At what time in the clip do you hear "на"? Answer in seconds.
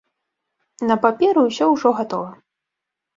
0.91-0.95